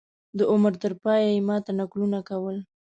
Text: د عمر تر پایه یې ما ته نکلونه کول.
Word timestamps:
د 0.37 0.39
عمر 0.51 0.73
تر 0.83 0.91
پایه 1.03 1.29
یې 1.35 1.41
ما 1.47 1.57
ته 1.65 1.71
نکلونه 1.79 2.19
کول. 2.29 2.57